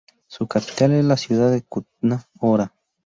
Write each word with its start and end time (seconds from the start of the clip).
Su 0.25 0.47
capital 0.47 0.93
es 0.93 1.05
la 1.05 1.15
ciudad 1.15 1.51
de 1.51 1.61
Kutná 1.61 2.25
Hora. 2.39 2.73